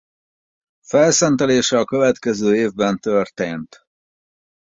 [0.87, 3.77] Felszentelése a következő évben történt.